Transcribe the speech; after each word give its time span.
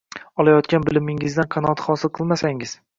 Olayotgan 0.43 0.87
bilimingizdan 0.89 1.53
qanoat 1.59 1.87
hosil 1.91 2.17
qilmasangiz 2.19 2.79